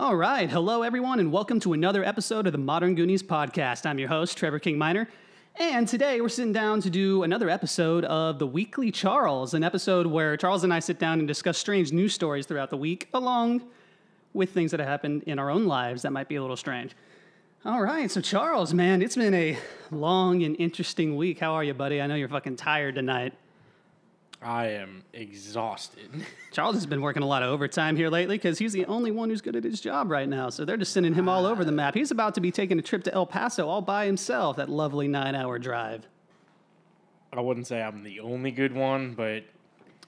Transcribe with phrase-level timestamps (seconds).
[0.00, 0.48] All right.
[0.48, 3.84] Hello, everyone, and welcome to another episode of the Modern Goonies podcast.
[3.84, 5.06] I'm your host, Trevor King Miner.
[5.56, 10.06] And today we're sitting down to do another episode of The Weekly Charles, an episode
[10.06, 13.60] where Charles and I sit down and discuss strange news stories throughout the week, along
[14.32, 16.92] with things that have happened in our own lives that might be a little strange.
[17.66, 19.58] All right, so Charles, man, it's been a
[19.90, 21.40] long and interesting week.
[21.40, 22.00] How are you, buddy?
[22.00, 23.34] I know you're fucking tired tonight.
[24.42, 26.08] I am exhausted.
[26.52, 29.28] Charles has been working a lot of overtime here lately because he's the only one
[29.28, 30.48] who's good at his job right now.
[30.48, 31.94] So they're just sending him all over the map.
[31.94, 35.08] He's about to be taking a trip to El Paso all by himself, that lovely
[35.08, 36.06] nine hour drive.
[37.32, 39.44] I wouldn't say I'm the only good one, but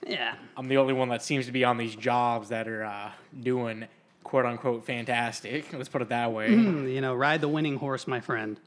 [0.06, 0.34] Yeah.
[0.56, 3.84] I'm the only one that seems to be on these jobs that are uh, doing
[4.25, 5.72] quote unquote fantastic.
[5.75, 6.50] Let's put it that way.
[6.50, 8.58] You know, ride the winning horse, my friend.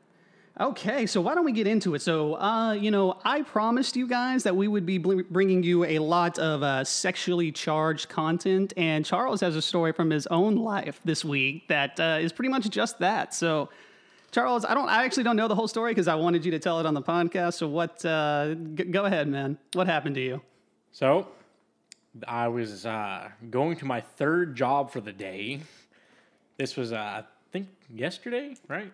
[0.58, 2.02] Okay, so why don't we get into it?
[2.02, 5.84] So, uh, you know, I promised you guys that we would be bl- bringing you
[5.84, 10.56] a lot of uh, sexually charged content, and Charles has a story from his own
[10.56, 13.33] life this week that uh, is pretty much just that.
[13.33, 13.67] So,
[14.31, 16.59] Charles, I don't, I actually don't know the whole story because I wanted you to
[16.59, 17.56] tell it on the podcast.
[17.56, 18.06] So, what?
[18.06, 19.58] Uh, g- go ahead, man.
[19.73, 20.42] What happened to you?
[20.94, 21.28] So
[22.26, 25.59] I was uh, going to my third job for the day.
[26.56, 28.89] This was, uh, I think, yesterday, right?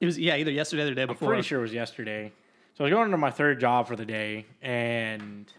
[0.00, 1.28] It was yeah, either yesterday or the day I'm before.
[1.28, 2.32] pretty sure it was yesterday.
[2.74, 5.52] So I was going to my third job for the day, and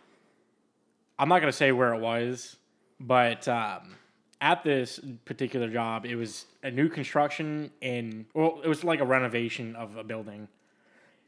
[1.18, 2.56] I'm not going to say where it was,
[3.02, 3.96] but um,
[4.40, 9.06] at this particular job, it was a new construction in, well, it was like a
[9.06, 10.48] renovation of a building.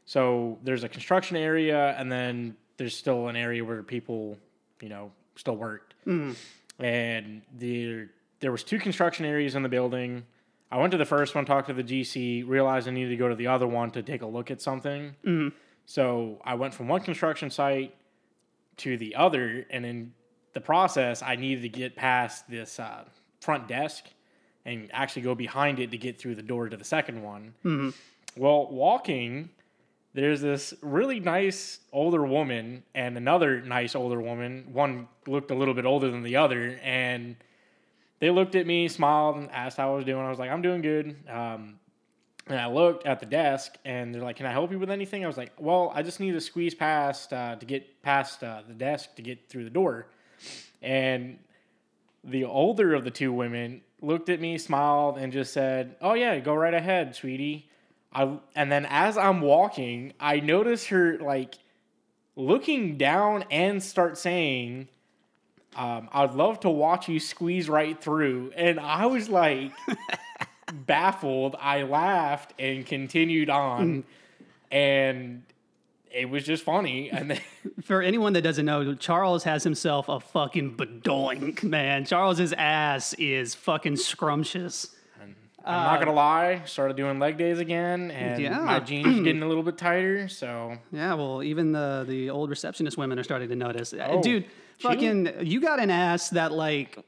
[0.06, 4.38] So there's a construction area, and then there's still an area where people,
[4.80, 5.92] you know, still worked.
[6.78, 8.08] And there,
[8.40, 10.24] there was two construction areas in the building.
[10.72, 13.28] I went to the first one, talked to the GC, realized I needed to go
[13.28, 15.14] to the other one to take a look at something.
[15.84, 17.94] So I went from one construction site
[18.78, 20.14] to the other, and in
[20.54, 23.04] the process, I needed to get past this uh,
[23.40, 24.06] front desk
[24.64, 27.52] and actually go behind it to get through the door to the second one.
[28.36, 29.50] Well, walking,
[30.14, 34.68] there's this really nice older woman and another nice older woman.
[34.72, 37.36] One looked a little bit older than the other, and
[38.22, 40.24] they looked at me, smiled, and asked how I was doing.
[40.24, 41.16] I was like, I'm doing good.
[41.28, 41.80] Um,
[42.46, 45.24] and I looked at the desk, and they're like, "Can I help you with anything?"
[45.24, 48.62] I was like, "Well, I just need to squeeze past uh, to get past uh,
[48.68, 50.06] the desk to get through the door."
[50.80, 51.40] And
[52.22, 56.38] the older of the two women looked at me, smiled, and just said, "Oh yeah,
[56.38, 57.68] go right ahead, sweetie."
[58.12, 61.56] I and then as I'm walking, I notice her like
[62.36, 64.86] looking down and start saying,
[65.76, 69.72] um, "I'd love to watch you squeeze right through." And I was like
[70.72, 71.56] baffled.
[71.60, 74.04] I laughed and continued on,
[74.70, 75.42] and
[76.10, 77.10] it was just funny.
[77.10, 77.40] And then
[77.82, 82.04] For anyone that doesn't know, Charles has himself a fucking bedoink, man.
[82.04, 84.94] Charles's ass is fucking scrumptious.
[85.64, 88.58] I'm not gonna lie, started doing leg days again, and Yeah.
[88.58, 90.26] my jeans getting a little bit tighter.
[90.26, 93.92] So Yeah, well, even the the old receptionist women are starting to notice.
[93.92, 94.46] Uh, Oh, Dude,
[94.82, 96.98] fucking, you got an ass that like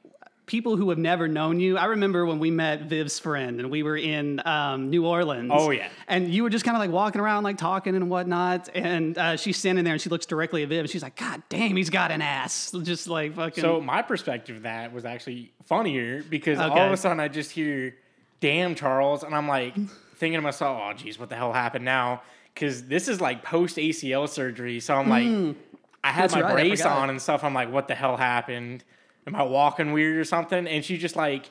[0.46, 1.78] people who have never known you.
[1.78, 5.50] I remember when we met Viv's friend and we were in um, New Orleans.
[5.52, 5.88] Oh, yeah.
[6.08, 9.36] and you were just kind of like walking around like talking and whatnot, and uh,
[9.36, 11.90] she's standing there and she looks directly at Viv and she's like, "God damn, he's
[11.90, 13.62] got an ass!" Just like fucking.
[13.62, 17.50] So my perspective of that was actually funnier because all of a sudden I just
[17.50, 17.96] hear,
[18.40, 19.74] "Damn, Charles," and I'm like
[20.16, 23.76] thinking to myself, "Oh, geez, what the hell happened now?" Because this is like post
[23.78, 25.56] ACL surgery, so I'm like,
[26.04, 27.42] I had That's my right, brace on and stuff.
[27.42, 28.84] I'm like, "What the hell happened?
[29.26, 31.50] Am I walking weird or something?" And she's just like.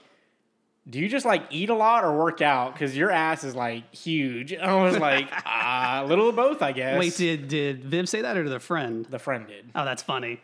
[0.85, 2.73] Do you just like eat a lot or work out?
[2.73, 4.51] Because your ass is like huge.
[4.51, 6.99] And I was like, uh, a little of both, I guess.
[6.99, 9.05] Wait, did did Viv say that or to the friend?
[9.05, 9.69] the friend did.
[9.75, 10.41] Oh, that's funny.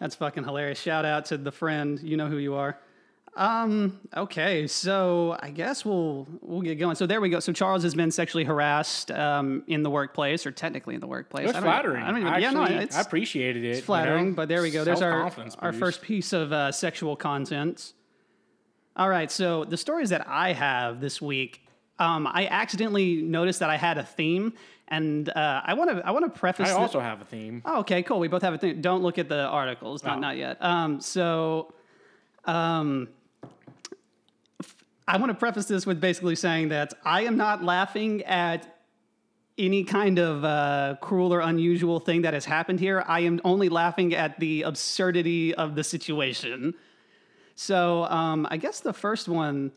[0.00, 0.80] That's fucking hilarious.
[0.80, 2.00] Shout out to the friend.
[2.02, 2.76] You know who you are.
[3.36, 6.96] Um, okay, so I guess we'll we'll get going.
[6.96, 7.38] So there we go.
[7.38, 11.44] So Charles has been sexually harassed um, in the workplace, or technically in the workplace.
[11.44, 12.02] It was I flattering.
[12.02, 12.40] I don't even.
[12.40, 13.72] Yeah, no, it's I appreciated it.
[13.76, 14.24] it's flattering.
[14.24, 14.36] you know?
[14.36, 14.84] But there we go.
[14.84, 17.92] There's our our first piece of uh, sexual content.
[18.96, 21.60] All right, so the stories that I have this week,
[21.98, 24.54] um, I accidentally noticed that I had a theme,
[24.88, 26.70] and uh, I want to I want to preface.
[26.70, 27.60] I thi- also have a theme.
[27.66, 28.18] Oh, okay, cool.
[28.18, 28.80] We both have a theme.
[28.80, 30.02] Don't look at the articles.
[30.02, 30.20] Not Oh.
[30.20, 30.56] not yet.
[30.64, 31.74] Um, so,
[32.46, 33.08] um,
[35.08, 38.66] I want to preface this with basically saying that I am not laughing at
[39.58, 43.04] any kind of uh, cruel or unusual thing that has happened here.
[43.06, 46.74] I am only laughing at the absurdity of the situation.
[47.54, 49.70] So, um, I guess the first one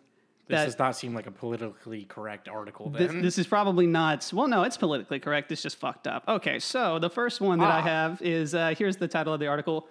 [0.48, 2.90] This does not seem like a politically correct article.
[2.90, 4.30] this, Then this is probably not.
[4.34, 5.52] Well, no, it's politically correct.
[5.52, 6.24] It's just fucked up.
[6.28, 7.82] Okay, so the first one that I Ah.
[7.84, 9.88] have is uh, here's the title of the article.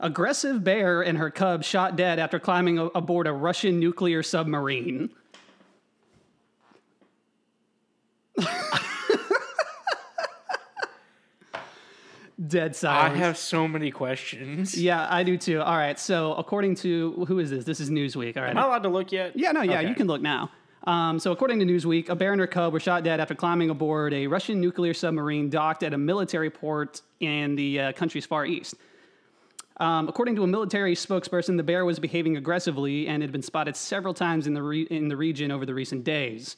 [0.00, 5.10] Aggressive bear and her cub shot dead after climbing a- aboard a Russian nuclear submarine.
[12.46, 13.14] Dead silence.
[13.14, 14.74] I have so many questions.
[14.80, 15.60] yeah, I do too.
[15.60, 17.64] All right, so according to who is this?
[17.66, 18.36] This is Newsweek.
[18.38, 18.50] All right.
[18.50, 19.32] Am I allowed to look yet?
[19.38, 19.88] Yeah, no, yeah, Okay.
[19.90, 20.50] you can look now.
[20.84, 23.68] Um, so, according to Newsweek, a bear and her cub were shot dead after climbing
[23.68, 28.46] aboard a Russian nuclear submarine docked at a military port in the uh, country's far
[28.46, 28.74] east.
[29.80, 33.74] Um, according to a military spokesperson, the bear was behaving aggressively and had been spotted
[33.74, 36.56] several times in the re- in the region over the recent days.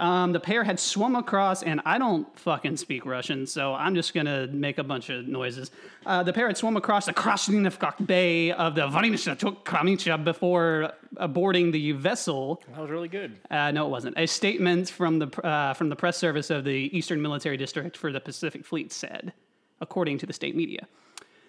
[0.00, 4.14] Um, the pair had swum across, and I don't fucking speak Russian, so I'm just
[4.14, 5.72] gonna make a bunch of noises.
[6.06, 10.92] Uh, the pair had swum across the Krasnivka Bay of the Varnicha Kramicha before
[11.30, 12.62] boarding the vessel.
[12.70, 13.36] That was really good.
[13.50, 14.16] Uh, no, it wasn't.
[14.16, 18.10] A statement from the uh, from the press service of the Eastern Military District for
[18.10, 19.34] the Pacific Fleet said,
[19.80, 20.86] according to the state media.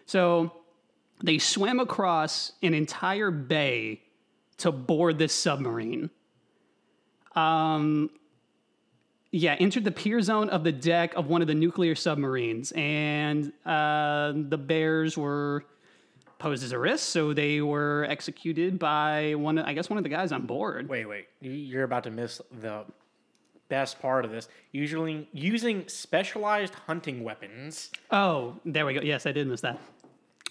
[0.07, 0.51] So
[1.23, 4.01] they swam across an entire bay
[4.57, 6.09] to board this submarine.
[7.35, 8.09] Um,
[9.31, 13.53] yeah, entered the pier zone of the deck of one of the nuclear submarines, and
[13.65, 15.63] uh, the bears were
[16.39, 19.59] posed as a risk, so they were executed by one.
[19.59, 20.89] I guess one of the guys on board.
[20.89, 21.27] Wait, wait.
[21.41, 22.85] You- You're about to miss the
[23.67, 24.47] best part of this.
[24.71, 27.91] Usually using specialized hunting weapons.
[28.09, 29.01] Oh, there we go.
[29.01, 29.79] Yes, I did miss that.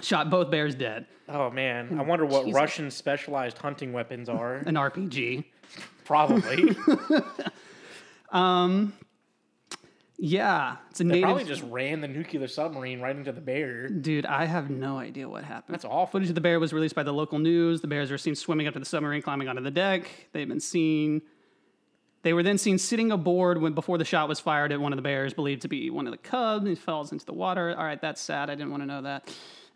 [0.00, 1.06] Shot both bears dead.
[1.28, 2.54] Oh man, I wonder what Jesus.
[2.60, 4.56] Russian specialized hunting weapons are.
[4.56, 5.44] An RPG.
[6.04, 6.74] Probably.
[8.32, 8.92] um,
[10.16, 11.24] Yeah, it's a they native.
[11.24, 13.88] probably just ran the nuclear submarine right into the bear.
[13.88, 15.74] Dude, I have no idea what happened.
[15.74, 16.06] That's awful.
[16.06, 17.80] Footage of the bear was released by the local news.
[17.82, 20.08] The bears were seen swimming up to the submarine, climbing onto the deck.
[20.32, 21.22] They've been seen.
[22.22, 24.96] They were then seen sitting aboard when before the shot was fired at one of
[24.96, 26.66] the bears, believed to be one of the cubs.
[26.66, 27.74] He falls into the water.
[27.78, 28.50] All right, that's sad.
[28.50, 29.32] I didn't want to know that.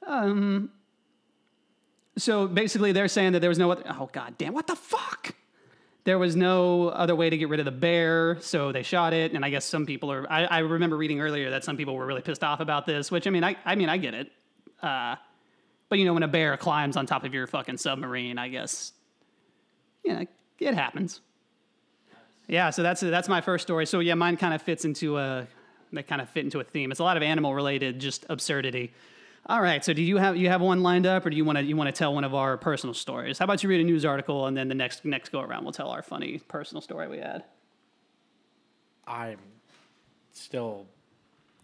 [0.06, 0.70] Um.
[2.16, 3.82] So basically, they're saying that there was no other.
[3.88, 4.54] Oh god damn!
[4.54, 5.34] What the fuck?
[6.04, 9.32] There was no other way to get rid of the bear, so they shot it.
[9.32, 10.30] And I guess some people are.
[10.30, 13.10] I, I remember reading earlier that some people were really pissed off about this.
[13.10, 14.32] Which I mean, I I mean, I get it.
[14.82, 15.16] Uh,
[15.88, 18.92] but you know, when a bear climbs on top of your fucking submarine, I guess,
[20.04, 20.26] know,
[20.58, 21.20] it happens.
[22.48, 23.86] Yeah, so that's that's my first story.
[23.86, 25.46] So yeah, mine kind of fits into a
[25.92, 26.90] they kind of fit into a theme.
[26.90, 28.92] It's a lot of animal related, just absurdity.
[29.46, 31.58] All right, so do you have you have one lined up, or do you want
[31.58, 33.38] to you want to tell one of our personal stories?
[33.38, 35.72] How about you read a news article, and then the next next go around we'll
[35.72, 37.44] tell our funny personal story we had.
[39.06, 39.38] I'm
[40.32, 40.86] still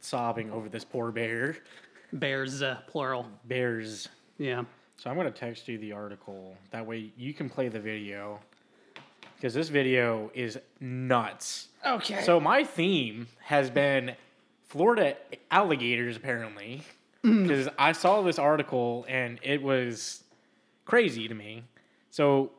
[0.01, 1.57] sobbing over this poor bear.
[2.13, 3.27] Bears, uh, plural.
[3.45, 4.09] Bears.
[4.39, 4.65] Yeah.
[4.97, 6.57] So I'm going to text you the article.
[6.73, 8.41] That way you can play the video.
[9.37, 11.69] Because this video is nuts.
[11.87, 12.23] Okay.
[12.25, 14.17] So my theme has been
[14.67, 15.17] Florida
[15.53, 16.83] alligators, apparently.
[17.23, 20.23] Because I saw this article and it was
[20.85, 21.65] crazy to me.
[22.11, 22.53] So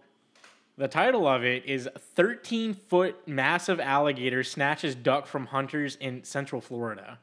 [0.78, 6.62] the title of it is 13 foot massive alligator snatches duck from hunters in central
[6.62, 7.18] Florida.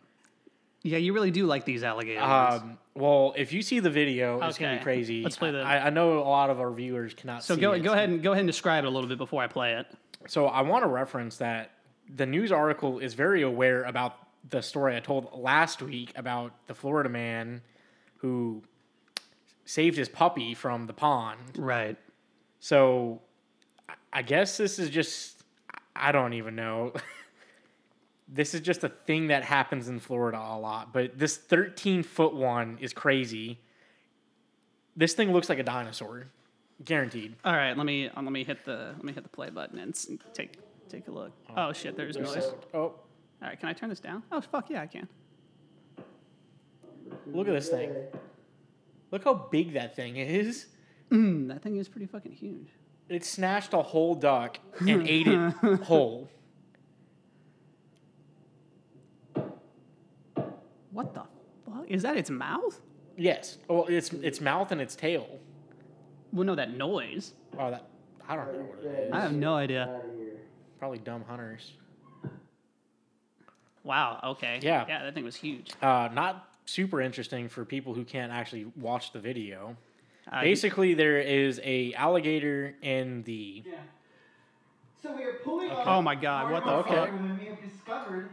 [0.82, 2.22] yeah, you really do like these alligators.
[2.22, 5.22] Um, well, if you see the video, it's gonna be crazy.
[5.22, 7.42] Let's play the- I, I know a lot of our viewers cannot.
[7.44, 7.80] so see go it.
[7.80, 9.86] go ahead and go ahead and describe it a little bit before I play it.
[10.28, 11.70] So I want to reference that
[12.14, 14.16] the news article is very aware about
[14.48, 17.62] the story I told last week about the Florida man
[18.18, 18.62] who
[19.64, 21.38] saved his puppy from the pond.
[21.56, 21.96] Right.
[22.60, 23.20] So
[24.12, 25.42] I- guess this is just
[25.94, 26.92] I don't even know.
[28.28, 32.34] this is just a thing that happens in Florida a lot, but this 13 foot
[32.34, 33.60] one is crazy.
[34.96, 36.28] This thing looks like a dinosaur,
[36.84, 37.36] guaranteed.
[37.44, 37.76] All right.
[37.76, 40.10] Let me uh, let me hit the let me hit the play button and s-
[40.34, 41.32] take take a look.
[41.56, 41.96] Oh shit!
[41.96, 42.50] There's noise.
[42.72, 42.94] Oh,
[43.42, 43.58] All right.
[43.58, 44.22] Can I turn this down?
[44.32, 45.08] Oh fuck yeah, I can.
[47.26, 47.92] look at this thing.
[49.10, 50.66] Look how big that thing is.
[51.10, 52.68] Mm, that thing is pretty fucking huge.
[53.08, 55.52] It snatched a whole duck and ate it
[55.82, 56.28] whole.
[60.90, 61.22] What the
[61.64, 61.84] fuck?
[61.88, 62.80] Is that its mouth?
[63.16, 63.58] Yes.
[63.68, 65.38] Well, its its mouth and its tail.
[66.32, 67.34] Well, no, that noise.
[67.58, 67.86] Oh, that
[68.28, 69.12] I don't know what it is.
[69.12, 70.00] I have no idea.
[70.78, 71.72] Probably dumb hunters.
[73.86, 74.20] Wow.
[74.32, 74.58] Okay.
[74.62, 74.84] Yeah.
[74.88, 75.70] Yeah, that thing was huge.
[75.80, 79.76] Uh, not super interesting for people who can't actually watch the video.
[80.30, 83.62] Uh, Basically, there is a alligator in the.
[83.64, 83.74] Yeah.
[85.00, 85.86] So we are pulling off.
[85.86, 86.94] Oh my God, what the Okay.
[86.96, 87.12] fuck?
[87.12, 88.30] When we have discovered.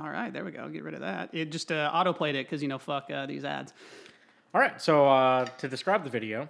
[0.00, 0.68] All right, there we go.
[0.68, 1.30] Get rid of that.
[1.32, 3.72] It just uh, auto played it because you know fuck uh, these ads.
[4.54, 6.48] All right, so uh, to describe the video,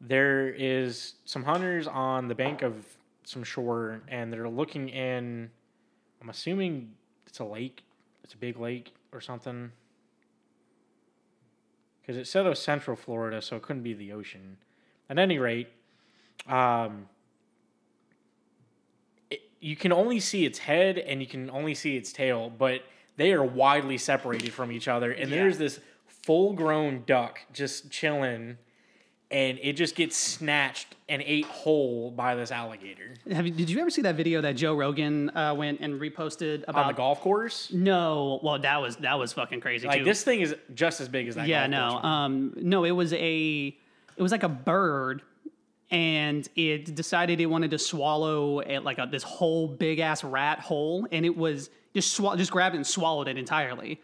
[0.00, 2.74] there is some hunters on the bank of
[3.22, 5.48] some shore, and they're looking in.
[6.20, 6.90] I'm assuming
[7.26, 7.82] it's a lake.
[8.24, 9.70] It's a big lake or something.
[12.00, 14.58] because it said it was Central Florida, so it couldn't be the ocean.
[15.10, 15.68] At any rate,
[16.48, 17.08] um,
[19.30, 22.82] it, you can only see its head and you can only see its tail, but
[23.16, 25.10] they are widely separated from each other.
[25.10, 25.36] And Yeah.
[25.36, 28.58] there's this full grown duck just chilling,
[29.30, 33.80] and it just gets snatched and ate whole by this alligator Have you, did you
[33.80, 37.20] ever see that video that Joe Rogan uh, went and reposted on about the golf
[37.20, 37.72] course.
[37.72, 40.04] No, well that was that was fucking crazy Like too.
[40.04, 41.48] this thing is just as big as that.
[41.48, 43.76] yeah, no, um, no, it was a,
[44.16, 45.22] it was like a bird,
[45.90, 50.58] and it decided it wanted to swallow a, like a, this whole big ass rat
[50.60, 54.00] whole, and it was just swall- just grabbed it and swallowed it entirely.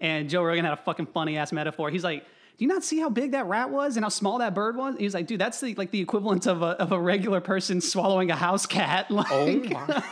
[0.00, 1.88] And Joe Rogan had a fucking funny ass metaphor.
[1.88, 4.54] He's like, "Do you not see how big that rat was and how small that
[4.54, 7.40] bird was?" He's like, "Dude, that's the, like the equivalent of a of a regular
[7.40, 10.02] person swallowing a house cat." Like, Oh my!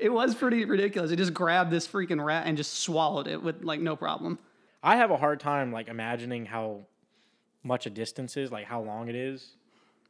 [0.00, 1.10] it was pretty ridiculous.
[1.10, 4.38] It just grabbed this freaking rat and just swallowed it with like no problem.
[4.82, 6.86] I have a hard time like imagining how
[7.62, 9.52] much a distance is, like how long it is.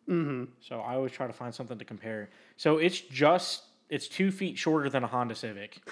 [0.08, 0.44] Mm-hmm.
[0.60, 2.30] So I always try to find something to compare.
[2.56, 5.78] So it's just it's two feet shorter than a Honda Civic.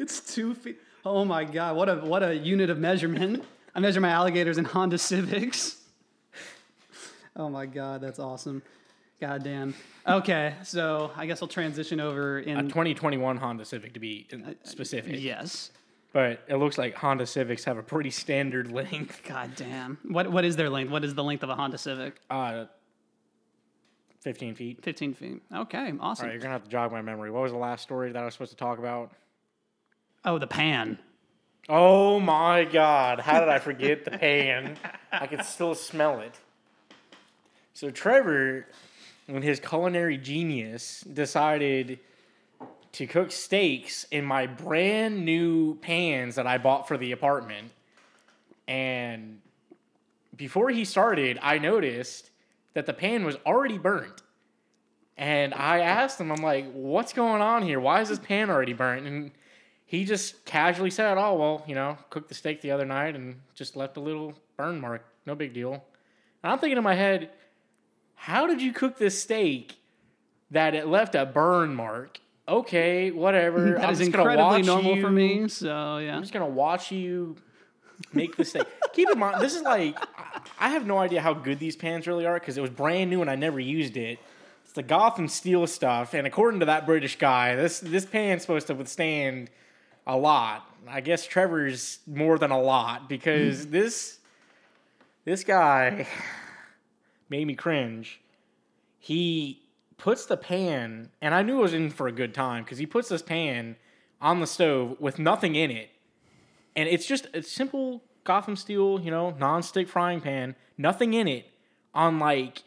[0.00, 0.78] It's two feet.
[1.10, 1.74] Oh my god!
[1.74, 3.42] What a what a unit of measurement.
[3.74, 5.76] I measure my alligators in Honda Civics.
[7.40, 8.62] Oh my god, that's awesome.
[9.20, 9.72] God damn.
[10.08, 12.56] Okay, so I guess I'll transition over in.
[12.56, 15.20] A in 2021 Honda Civic to be in- specific.
[15.20, 15.70] yes.
[16.12, 19.20] But it looks like Honda Civics have a pretty standard length.
[19.24, 19.98] God damn.
[20.08, 20.90] What what is their length?
[20.90, 22.16] What is the length of a Honda Civic?
[22.28, 22.64] Uh,
[24.22, 24.82] 15 feet.
[24.82, 25.42] 15 feet.
[25.54, 26.00] Okay, awesome.
[26.00, 27.30] All right, you're gonna have to jog my memory.
[27.30, 29.12] What was the last story that I was supposed to talk about?
[30.24, 30.98] Oh, the pan.
[31.68, 34.76] Oh my god, how did I forget the pan?
[35.12, 36.34] I can still smell it.
[37.74, 38.66] So Trevor,
[39.26, 42.00] in his culinary genius, decided
[42.92, 47.70] to cook steaks in my brand new pans that I bought for the apartment.
[48.66, 49.40] And
[50.34, 52.30] before he started, I noticed
[52.74, 54.22] that the pan was already burnt.
[55.16, 57.78] And I asked him, I'm like, what's going on here?
[57.78, 59.06] Why is this pan already burnt?
[59.06, 59.32] And
[59.88, 63.40] he just casually said, "Oh well, you know, cooked the steak the other night and
[63.54, 65.02] just left a little burn mark.
[65.24, 65.72] No big deal."
[66.42, 67.30] And I'm thinking in my head,
[68.14, 69.76] "How did you cook this steak
[70.50, 73.72] that it left a burn mark?" Okay, whatever.
[73.76, 75.48] That I'm is incredibly watch normal you- for me.
[75.48, 76.14] So yeah.
[76.14, 77.36] I'm just gonna watch you
[78.12, 78.66] make the steak.
[78.92, 82.06] Keep in mind, this is like I- I have no idea how good these pans
[82.06, 84.18] really are because it was brand new and I never used it.
[84.64, 88.66] It's the Gotham Steel stuff, and according to that British guy, this this pan's supposed
[88.66, 89.48] to withstand
[90.08, 90.64] a lot.
[90.88, 94.18] I guess Trevor's more than a lot because this
[95.24, 96.08] this guy
[97.28, 98.20] made me cringe.
[98.98, 99.62] He
[99.98, 102.86] puts the pan, and I knew it was in for a good time because he
[102.86, 103.76] puts this pan
[104.20, 105.90] on the stove with nothing in it,
[106.74, 111.46] and it's just a simple Gotham steel, you know, non-stick frying pan, nothing in it,
[111.94, 112.62] on like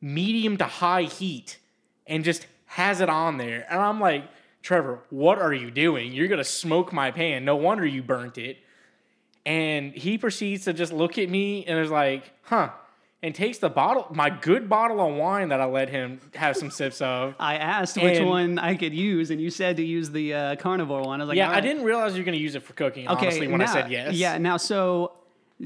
[0.00, 1.58] medium to high heat,
[2.06, 4.24] and just has it on there, and I'm like,
[4.62, 6.12] Trevor, what are you doing?
[6.12, 7.44] You're gonna smoke my pan.
[7.44, 8.58] No wonder you burnt it.
[9.44, 12.70] And he proceeds to just look at me and is like, huh.
[13.24, 16.70] And takes the bottle, my good bottle of wine that I let him have some
[16.72, 17.36] sips of.
[17.40, 21.02] I asked which one I could use, and you said to use the uh, carnivore
[21.02, 21.20] one.
[21.20, 22.72] I was like, Yeah, "All I didn't realize you were going to use it for
[22.72, 24.14] cooking, Okay, honestly, when I said yes.
[24.14, 25.12] Yeah, now so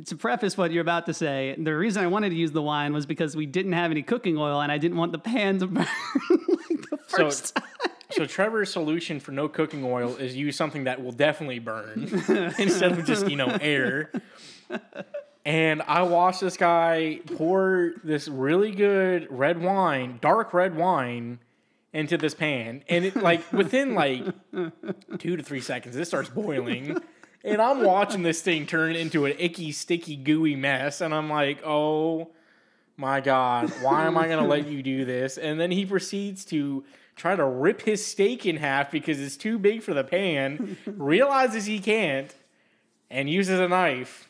[0.04, 2.92] to preface what you're about to say, the reason I wanted to use the wine
[2.92, 5.66] was because we didn't have any cooking oil, and I didn't want the pan to
[5.66, 7.64] burn like the So, first time.
[8.10, 12.08] So Trevor's solution for no cooking oil is use something that will definitely burn
[12.58, 14.10] instead of just, you know, air.
[15.44, 21.38] And I watched this guy pour this really good red wine, dark red wine,
[21.96, 22.84] into this pan.
[22.88, 24.22] And it like within like
[25.18, 26.98] two to three seconds, it starts boiling.
[27.42, 31.00] And I'm watching this thing turn into an icky, sticky, gooey mess.
[31.00, 32.32] And I'm like, oh
[32.96, 35.38] my God, why am I going to let you do this?
[35.38, 36.84] And then he proceeds to
[37.16, 41.64] try to rip his steak in half because it's too big for the pan, realizes
[41.64, 42.34] he can't,
[43.10, 44.28] and uses a knife,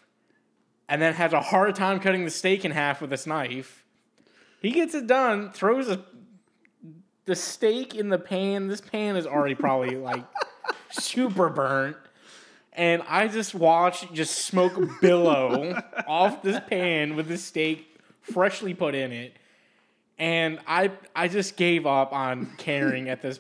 [0.88, 3.85] and then has a hard time cutting the steak in half with this knife.
[4.62, 6.05] He gets it done, throws a,
[7.25, 8.69] the steak in the pan.
[8.69, 10.25] This pan is already probably like
[10.90, 11.97] super burnt.
[12.73, 18.95] And I just watch just smoke billow off this pan with the steak freshly put
[18.95, 19.35] in it.
[20.18, 23.38] And I I just gave up on caring at this.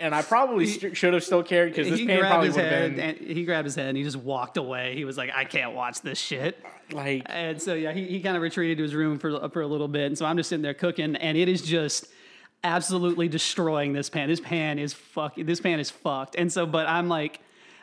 [0.00, 3.00] And I probably st- should have still cared because this pan probably would have been
[3.00, 4.94] and he grabbed his head, and he just walked away.
[4.94, 8.36] He was like, "I can't watch this shit." like And so yeah, he, he kind
[8.36, 10.62] of retreated to his room for for a little bit, and so I'm just sitting
[10.62, 12.06] there cooking, and it is just
[12.64, 14.28] absolutely destroying this pan.
[14.28, 15.34] This pan is fuck.
[15.36, 16.36] This pan is fucked.
[16.36, 17.40] And so, but I'm like,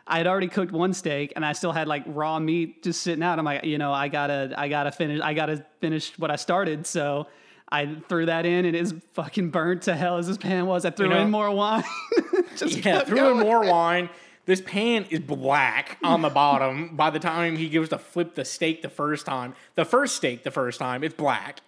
[0.07, 3.23] I had already cooked one steak and I still had like raw meat just sitting
[3.23, 3.39] out.
[3.39, 6.85] I'm like, you know, I gotta, I gotta finish, I gotta finish what I started.
[6.85, 7.27] So
[7.69, 10.85] I threw that in and it's fucking burnt to hell as this pan was.
[10.85, 11.83] I threw know- in more wine.
[12.57, 14.09] just Yeah, threw in more wine.
[14.45, 16.95] This pan is black on the bottom.
[16.95, 20.43] By the time he gives to flip the steak the first time, the first steak
[20.43, 21.61] the first time, it's black.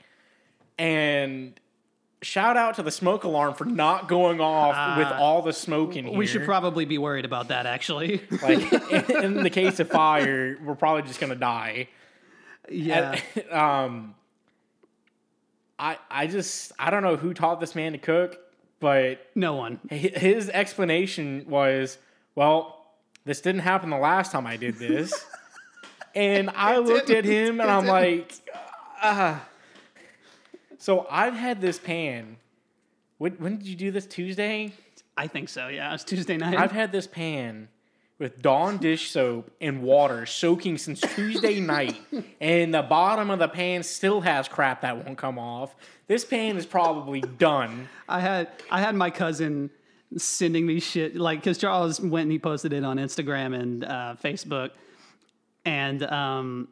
[0.78, 1.60] And
[2.22, 6.06] shout out to the smoke alarm for not going off with all the smoke in
[6.06, 6.14] here.
[6.14, 8.22] Uh, We should probably be worried about that actually.
[8.44, 8.72] like
[9.10, 11.90] in, in the case of fire, we're probably just gonna die.
[12.70, 13.20] yeah.
[13.52, 14.14] um,
[15.80, 18.38] I I just I don't know who taught this man to cook,
[18.80, 19.80] but No one.
[19.90, 21.98] his explanation was,
[22.36, 22.86] well,
[23.26, 25.14] this didn't happen the last time I did this.
[26.16, 28.34] and I looked at him and I'm like,
[29.02, 29.44] ah.
[30.78, 32.38] So I've had this pan.
[33.18, 34.06] When, when did you do this?
[34.06, 34.74] Tuesday?
[35.18, 35.68] I think so.
[35.68, 36.56] Yeah, it was Tuesday night.
[36.58, 37.68] I've had this pan
[38.20, 41.96] with Dawn dish soap and water soaking since Tuesday night,
[42.42, 45.76] and the bottom of the pan still has crap that won't come off.
[46.08, 47.88] This pan is probably done.
[48.10, 49.70] I had I had my cousin
[50.16, 54.16] sending me shit like because Charles went and he posted it on Instagram and uh,
[54.24, 54.72] Facebook,
[55.66, 56.70] and um,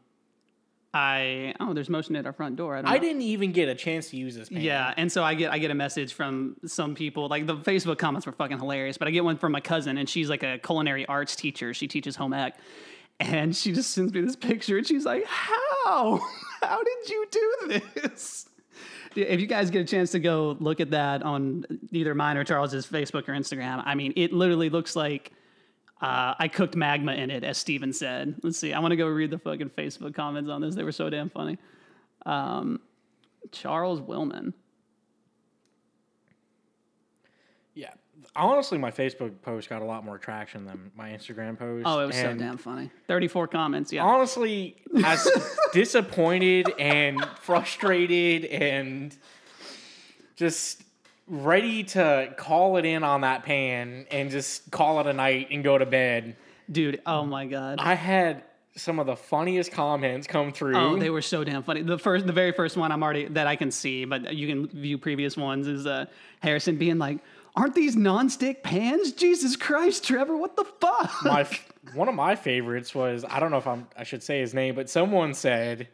[0.96, 2.78] I oh there's motion at our front door.
[2.78, 2.90] I don't.
[2.90, 4.50] I didn't even get a chance to use this.
[4.50, 7.98] Yeah, and so I get I get a message from some people like the Facebook
[7.98, 10.58] comments were fucking hilarious, but I get one from my cousin and she's like a
[10.58, 11.74] culinary arts teacher.
[11.74, 12.56] She teaches home ec,
[13.20, 16.22] and she just sends me this picture and she's like, "How?
[16.64, 18.48] How did you do this?"
[19.18, 22.46] If you guys get a chance to go look at that on either mine or
[22.46, 25.34] Charles's Facebook or Instagram, I mean, it literally looks like
[26.02, 28.36] uh, I cooked magma in it, as Steven said.
[28.44, 28.74] Let's see.
[28.74, 30.75] I want to go read the fucking Facebook comments on this.
[30.75, 31.58] They were so damn funny.
[32.25, 32.81] Um,
[33.51, 34.53] Charles Willman.
[37.74, 37.92] Yeah.
[38.36, 41.84] Honestly, my Facebook post got a lot more traction than my Instagram post.
[41.86, 42.90] Oh, it was and so damn funny.
[43.08, 43.94] 34 comments.
[43.94, 44.03] Yeah.
[44.03, 45.29] Honestly, as
[45.74, 49.16] disappointed and frustrated and
[50.36, 50.84] just
[51.27, 55.64] ready to call it in on that pan and just call it a night and
[55.64, 56.35] go to bed.
[56.72, 57.79] Dude, oh my God.
[57.79, 58.44] I had
[58.75, 60.75] some of the funniest comments come through.
[60.75, 61.81] Oh, they were so damn funny.
[61.81, 64.68] The first, the very first one I'm already that I can see, but you can
[64.68, 66.05] view previous ones is uh,
[66.42, 67.20] Harrison being like,
[67.55, 69.14] "Aren't these nonstick pans?
[69.14, 73.51] Jesus Christ, Trevor, what the fuck?" my f- one of my favorites was I don't
[73.51, 75.88] know if I'm I should say his name, but someone said,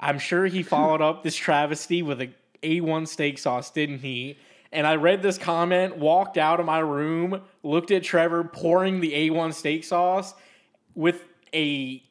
[0.00, 2.30] "I'm sure he followed up this travesty with a
[2.64, 4.38] A1 steak sauce, didn't he?"
[4.70, 9.12] And I read this comment, walked out of my room, looked at Trevor pouring the
[9.12, 10.34] A1 steak sauce
[10.94, 12.02] with a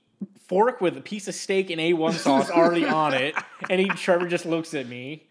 [0.48, 3.36] fork with a piece of steak and A1 sauce already on it,
[3.70, 5.28] and he Trevor just looks at me.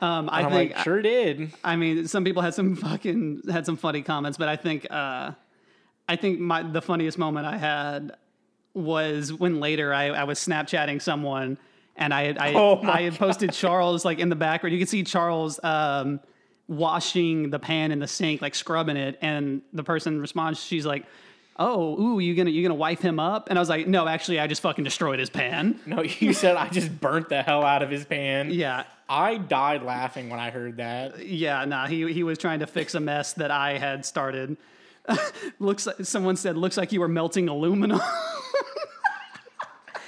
[0.00, 1.52] um, I I'm think like, sure did.
[1.64, 5.32] I mean, some people had some fucking had some funny comments, but I think uh,
[6.08, 8.12] I think my the funniest moment I had
[8.74, 11.58] was when later I, I was Snapchatting someone
[11.96, 14.72] and I had, I, Oh I had posted Charles like in the background.
[14.72, 16.20] You can see Charles um,
[16.68, 21.04] washing the pan in the sink, like scrubbing it, and the person responds, she's like.
[21.62, 23.50] Oh, ooh, you gonna you gonna wipe him up?
[23.50, 25.78] And I was like, no, actually, I just fucking destroyed his pan.
[25.84, 28.50] No, you said I just burnt the hell out of his pan.
[28.50, 31.26] Yeah, I died laughing when I heard that.
[31.26, 34.56] Yeah, nah, he he was trying to fix a mess that I had started.
[35.58, 38.00] looks like someone said looks like you were melting aluminum.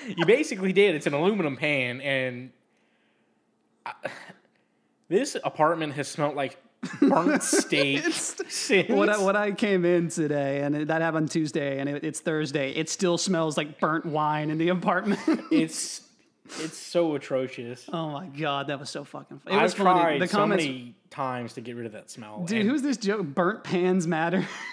[0.06, 0.94] You basically did.
[0.94, 2.50] It's an aluminum pan, and
[3.86, 3.92] I,
[5.08, 6.58] this apartment has smelled like
[7.00, 8.88] burnt steak since.
[8.88, 12.20] what I, what I came in today, and it, that happened Tuesday, and it, it's
[12.20, 12.72] Thursday.
[12.72, 15.20] It still smells like burnt wine in the apartment.
[15.50, 16.02] it's
[16.60, 17.88] it's so atrocious.
[17.92, 19.38] oh my god, that was so fucking.
[19.40, 19.56] Funny.
[19.56, 20.00] It I've funny.
[20.00, 22.44] tried The so comments, many times to get rid of that smell.
[22.44, 22.60] dude.
[22.62, 23.26] and Who's this joke?
[23.26, 24.46] Burnt pans matter.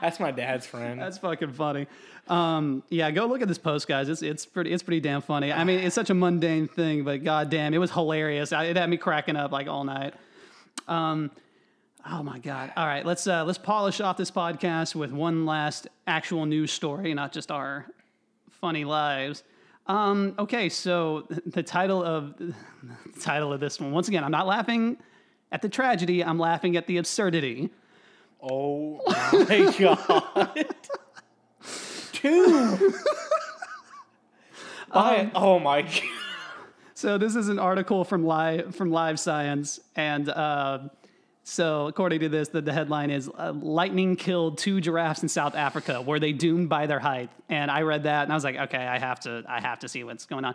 [0.00, 1.00] that's my dad's friend.
[1.00, 1.86] That's fucking funny.
[2.28, 4.08] Um, yeah, go look at this post, guys.
[4.08, 5.52] It's it's pretty it's pretty damn funny.
[5.52, 8.52] I mean, it's such a mundane thing, but goddamn, it was hilarious.
[8.52, 10.14] I, it had me cracking up like all night.
[10.88, 11.30] Um,
[12.10, 12.72] oh my god!
[12.76, 17.12] All right, let's uh, let's polish off this podcast with one last actual news story,
[17.14, 17.86] not just our
[18.50, 19.42] funny lives.
[19.86, 22.54] Um, okay, so the title of the
[23.20, 23.92] title of this one.
[23.92, 24.96] Once again, I'm not laughing
[25.52, 26.24] at the tragedy.
[26.24, 27.70] I'm laughing at the absurdity.
[28.42, 29.00] oh
[29.32, 30.74] my god,
[32.12, 32.94] two.
[34.92, 36.02] By- oh my god.
[36.96, 40.78] So this is an article from live from Live Science, and uh,
[41.44, 45.54] so according to this, the, the headline is uh, "Lightning killed two giraffes in South
[45.54, 46.00] Africa.
[46.00, 48.78] Were they doomed by their height?" And I read that, and I was like, "Okay,
[48.78, 50.54] I have to, I have to see what's going on."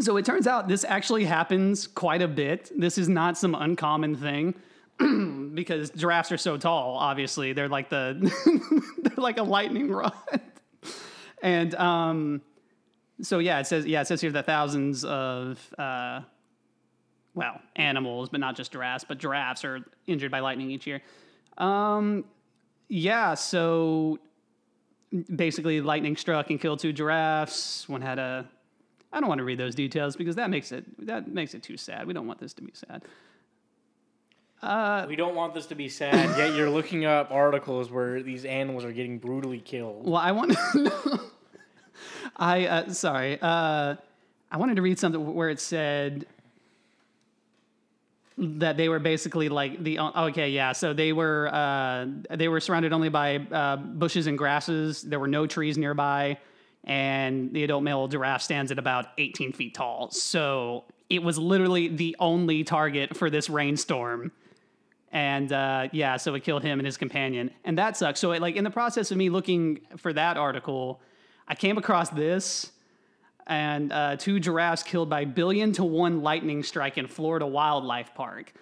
[0.00, 2.72] So it turns out this actually happens quite a bit.
[2.76, 4.54] This is not some uncommon thing.
[5.54, 6.96] because giraffes are so tall.
[6.96, 8.32] Obviously, they're like the
[9.02, 10.14] they're like a lightning rod.
[11.42, 12.40] and um,
[13.20, 16.20] so yeah, it says yeah, it says here that thousands of uh,
[17.36, 21.00] well animals, but not just giraffes, but giraffes are injured by lightning each year.
[21.58, 22.24] Um,
[22.88, 24.18] yeah, so
[25.34, 27.88] basically, lightning struck and killed two giraffes.
[27.88, 28.48] One had a
[29.12, 31.76] I don't want to read those details because that makes it that makes it too
[31.76, 32.06] sad.
[32.06, 33.02] We don't want this to be sad.
[35.08, 38.84] we don't want this to be sad, yet you're looking up articles where these animals
[38.84, 40.06] are getting brutally killed.
[40.06, 41.20] Well, I want to know.
[42.36, 43.38] I uh, sorry.
[43.40, 43.96] Uh,
[44.50, 46.26] I wanted to read something where it said
[48.38, 52.92] that they were basically like the okay yeah so they were uh, they were surrounded
[52.92, 55.02] only by uh, bushes and grasses.
[55.02, 56.38] There were no trees nearby
[56.86, 60.10] and the adult male giraffe stands at about 18 feet tall.
[60.10, 64.32] So it was literally the only target for this rainstorm.
[65.10, 68.20] And uh, yeah, so it killed him and his companion, and that sucks.
[68.20, 71.00] So, it, like in the process of me looking for that article,
[71.48, 72.72] I came across this,
[73.46, 78.52] and uh, two giraffes killed by billion to one lightning strike in Florida Wildlife Park.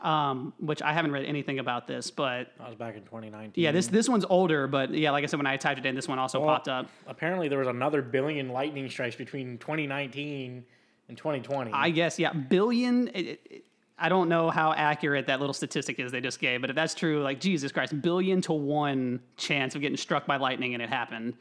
[0.00, 3.62] Um, which I haven't read anything about this, but I was back in 2019.
[3.62, 4.66] yeah, this this one's older.
[4.66, 6.66] But yeah, like I said, when I typed it in, this one also Well, popped
[6.66, 6.88] up.
[7.06, 10.64] Apparently, there was another billion lightning strikes between 2019
[11.08, 11.70] and 2020.
[11.72, 13.08] I guess yeah, billion.
[13.08, 13.64] It, it,
[13.96, 16.94] I don't know how accurate that little statistic is they just gave, but if that's
[16.94, 20.88] true, like Jesus Christ, billion to one chance of getting struck by lightning, and it
[20.88, 21.34] happened.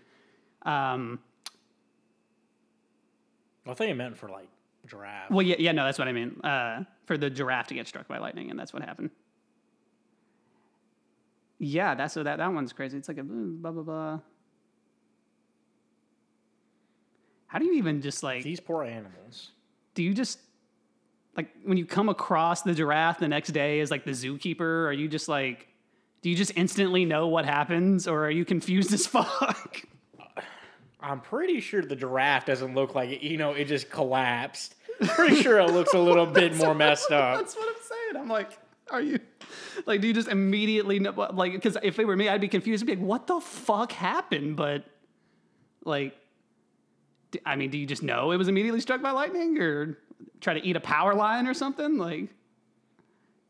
[0.62, 1.18] Um,
[3.68, 4.48] I think it meant for like
[4.88, 5.30] giraffe.
[5.30, 6.40] well, yeah, yeah, no, that's what I mean.
[6.42, 9.12] Uh, for the giraffe to get struck by lightning, and that's what happened.
[11.60, 12.98] Yeah, that's so that that one's crazy.
[12.98, 14.20] It's like a blah blah blah.
[17.48, 18.44] How do you even just like?
[18.44, 19.52] These poor animals.
[19.94, 20.40] do you just
[21.38, 24.92] like when you come across the giraffe the next day as like the zookeeper are
[24.94, 25.68] you just like
[26.22, 29.84] do you just instantly know what happens or are you confused as fuck
[31.02, 33.22] I'm pretty sure the giraffe doesn't look like it.
[33.22, 34.76] You know, it just collapsed.
[35.16, 37.40] Pretty sure it looks a little bit more messed up.
[37.40, 38.60] that's what i'm saying i'm like
[38.92, 39.18] are you
[39.88, 42.84] like do you just immediately know like because if it were me i'd be confused
[42.84, 44.84] i'd be like what the fuck happened but
[45.86, 46.16] like
[47.48, 49.98] I mean do you just know it was immediately struck by lightning or
[50.40, 52.30] try to eat a power line or something like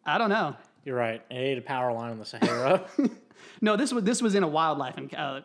[0.05, 1.21] i don't know You're right.
[1.29, 2.85] It ate a power line in the Sahara.
[3.59, 5.41] No, this was this was in a wildlife and uh,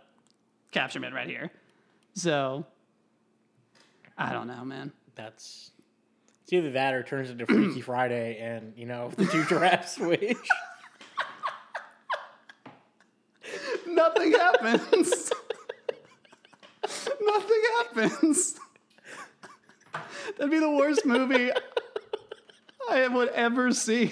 [0.73, 1.51] capturement right here.
[2.17, 2.67] So
[4.17, 4.91] I don't know, man.
[5.15, 5.71] That's
[6.43, 9.97] it's either that or it turns into Freaky Friday, and you know the two giraffes
[9.97, 10.49] switch.
[13.87, 15.31] Nothing happens.
[17.21, 18.59] Nothing happens.
[20.39, 21.51] That'd be the worst movie
[22.91, 24.11] I would ever see.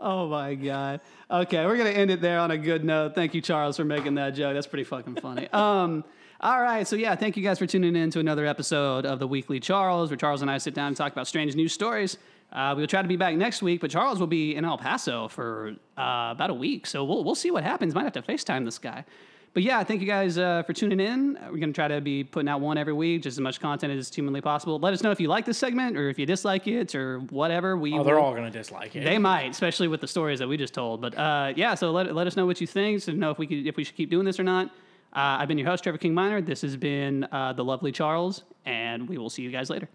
[0.00, 1.00] Oh my god.
[1.30, 3.14] Okay, we're gonna end it there on a good note.
[3.14, 4.54] Thank you, Charles, for making that joke.
[4.54, 5.48] That's pretty fucking funny.
[5.52, 6.04] Um,
[6.42, 9.26] all right, so yeah, thank you guys for tuning in to another episode of the
[9.28, 12.16] Weekly Charles, where Charles and I sit down and talk about strange news stories.
[12.50, 15.28] Uh, we'll try to be back next week, but Charles will be in El Paso
[15.28, 17.94] for uh, about a week, so we'll we'll see what happens.
[17.94, 19.04] Might have to FaceTime this guy.
[19.52, 21.34] But yeah, thank you guys uh, for tuning in.
[21.42, 23.92] We're going to try to be putting out one every week, just as much content
[23.92, 24.78] as humanly possible.
[24.78, 27.76] Let us know if you like this segment or if you dislike it or whatever.
[27.76, 29.02] We Oh, they're will- all gonna dislike it.
[29.02, 31.00] they might, especially with the stories that we just told.
[31.00, 33.02] But uh, yeah, so let, let us know what you think.
[33.02, 34.68] So know if we could, if we should keep doing this or not.
[35.12, 36.40] Uh, I've been your host, Trevor King Minor.
[36.40, 39.88] This has been uh, the lovely Charles, and we will see you guys later.